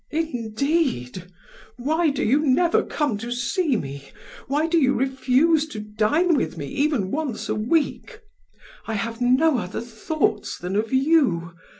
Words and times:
"Indeed! 0.09 1.31
Why 1.77 2.09
do 2.09 2.23
you 2.23 2.43
never 2.43 2.81
come 2.83 3.19
to 3.19 3.31
see 3.31 3.77
me? 3.77 4.09
Why 4.47 4.65
do 4.65 4.79
you 4.79 4.95
refuse 4.95 5.67
to 5.67 5.79
dine 5.79 6.33
with 6.33 6.57
me 6.57 6.65
even 6.69 7.11
once 7.11 7.47
a 7.49 7.53
week? 7.53 8.19
I 8.87 8.95
have 8.95 9.21
no 9.21 9.59
other 9.59 9.79
thoughts 9.81 10.57
than 10.57 10.75
of 10.75 10.91
you. 10.91 11.51